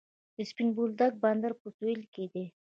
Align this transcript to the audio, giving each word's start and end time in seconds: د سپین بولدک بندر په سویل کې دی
د 0.35 0.37
سپین 0.49 0.67
بولدک 0.75 1.13
بندر 1.23 1.51
په 1.61 1.67
سویل 1.75 2.01
کې 2.13 2.23
دی 2.33 2.45